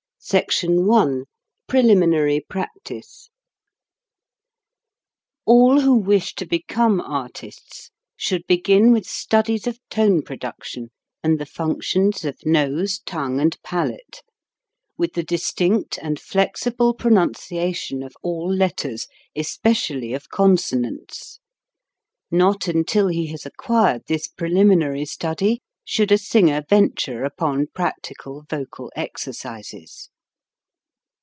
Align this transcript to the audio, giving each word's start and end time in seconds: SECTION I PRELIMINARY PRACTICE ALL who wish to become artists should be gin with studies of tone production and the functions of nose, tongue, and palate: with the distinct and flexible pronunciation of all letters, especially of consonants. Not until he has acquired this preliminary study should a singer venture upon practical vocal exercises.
SECTION 0.23 0.87
I 0.91 1.23
PRELIMINARY 1.67 2.41
PRACTICE 2.47 3.31
ALL 5.47 5.81
who 5.81 5.95
wish 5.95 6.35
to 6.35 6.45
become 6.45 7.01
artists 7.01 7.89
should 8.15 8.45
be 8.45 8.61
gin 8.61 8.91
with 8.91 9.07
studies 9.07 9.65
of 9.65 9.79
tone 9.89 10.21
production 10.21 10.91
and 11.23 11.39
the 11.39 11.47
functions 11.47 12.23
of 12.23 12.37
nose, 12.45 12.99
tongue, 12.99 13.39
and 13.39 13.57
palate: 13.63 14.21
with 14.95 15.13
the 15.13 15.23
distinct 15.23 15.97
and 15.99 16.19
flexible 16.19 16.93
pronunciation 16.93 18.03
of 18.03 18.15
all 18.21 18.47
letters, 18.47 19.07
especially 19.35 20.13
of 20.13 20.29
consonants. 20.29 21.39
Not 22.29 22.67
until 22.67 23.07
he 23.07 23.25
has 23.31 23.47
acquired 23.47 24.03
this 24.07 24.27
preliminary 24.27 25.03
study 25.05 25.63
should 25.83 26.11
a 26.11 26.17
singer 26.17 26.61
venture 26.69 27.23
upon 27.25 27.65
practical 27.73 28.45
vocal 28.47 28.91
exercises. 28.95 30.09